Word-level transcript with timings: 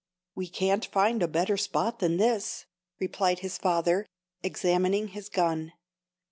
"We 0.33 0.47
can't 0.47 0.83
find 0.83 1.21
a 1.21 1.27
better 1.27 1.57
spot 1.57 1.99
than 1.99 2.17
this," 2.17 2.65
replied 2.99 3.41
his 3.41 3.59
father, 3.59 4.07
examining 4.41 5.09
his 5.09 5.29
gun. 5.29 5.73